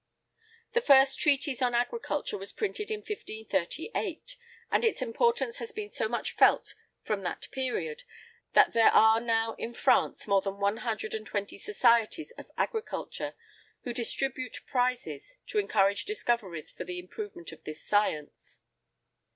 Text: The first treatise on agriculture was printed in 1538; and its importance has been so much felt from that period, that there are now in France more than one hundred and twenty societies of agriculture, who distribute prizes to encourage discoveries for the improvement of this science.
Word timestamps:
The 0.73 0.81
first 0.81 1.19
treatise 1.19 1.61
on 1.61 1.75
agriculture 1.75 2.35
was 2.39 2.51
printed 2.51 2.89
in 2.89 3.01
1538; 3.01 4.35
and 4.71 4.83
its 4.83 4.99
importance 4.99 5.57
has 5.57 5.71
been 5.71 5.91
so 5.91 6.07
much 6.09 6.31
felt 6.31 6.73
from 7.03 7.21
that 7.21 7.47
period, 7.51 8.01
that 8.53 8.73
there 8.73 8.89
are 8.89 9.19
now 9.19 9.53
in 9.59 9.75
France 9.75 10.25
more 10.27 10.41
than 10.41 10.57
one 10.57 10.77
hundred 10.77 11.13
and 11.13 11.27
twenty 11.27 11.59
societies 11.59 12.31
of 12.31 12.49
agriculture, 12.57 13.35
who 13.83 13.93
distribute 13.93 14.61
prizes 14.65 15.35
to 15.45 15.59
encourage 15.59 16.05
discoveries 16.05 16.71
for 16.71 16.83
the 16.83 16.97
improvement 16.97 17.51
of 17.51 17.63
this 17.63 17.83
science. 17.83 18.61